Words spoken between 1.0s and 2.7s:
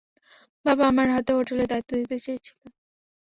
হাতে হোটেলের দায়িত্ব দিতে চেয়েছিল।